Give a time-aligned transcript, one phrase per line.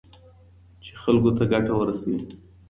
[0.83, 2.21] چي خلګو ته ګټه ورسوي.